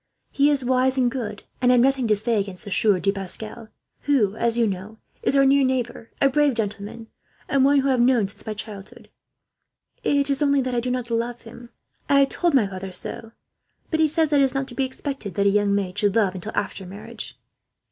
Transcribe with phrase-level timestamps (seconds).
[0.31, 3.11] He is wise and good, and I have nothing to say against the Sieur de
[3.11, 3.67] Pascal;
[4.05, 7.05] who, as you know, is our near neighbour, a brave gentleman,
[7.47, 9.11] and one whom I have known since my childhood.
[10.03, 11.69] It is only that I do not love him.
[12.09, 13.33] I have told my father so,
[13.91, 16.15] but he says that it is not to be expected that a young maid should
[16.15, 17.37] love, until after marriage."